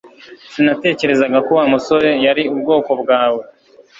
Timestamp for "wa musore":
1.57-2.09